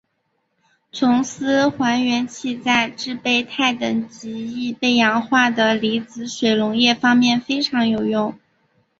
[0.91, 8.35] 琼斯还原器在制备钛等极易被氧化的离子水溶液方面非常有用。